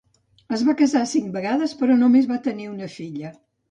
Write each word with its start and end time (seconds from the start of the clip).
Es 0.57 0.63
va 0.69 0.75
casar 0.79 1.03
cinc 1.13 1.31
vegades 1.37 1.79
però 1.85 2.01
només 2.03 2.35
va 2.35 2.43
tenir 2.51 2.71
una 2.77 2.95
filla. 3.01 3.37